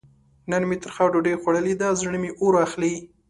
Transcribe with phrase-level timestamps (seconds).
[0.51, 2.93] نن مې ترخه ډوډۍ خوړلې ده؛ زړه مې اور اخلي.